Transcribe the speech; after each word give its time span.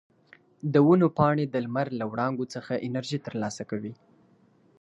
د 0.73 0.75
ونو 0.87 1.07
پاڼې 1.17 1.45
د 1.49 1.55
لمر 1.65 1.87
له 1.99 2.05
وړانګو 2.11 2.45
څخه 2.53 2.73
انرژي 2.87 3.19
ترلاسه 3.27 3.63
کوي. 3.69 3.93